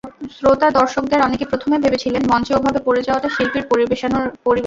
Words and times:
শ্রোতা-দর্শকদের 0.35 1.21
অনেকে 1.21 1.45
প্রথমে 1.45 1.77
ভেবেছিলেন, 1.79 2.21
মঞ্চে 2.27 2.53
ওভাবে 2.55 2.79
পড়ে 2.85 3.01
যাওয়াটা 3.03 3.29
শিল্পীর 3.29 3.65
পরিবেশনারই 3.67 4.27
অংশ। 4.27 4.59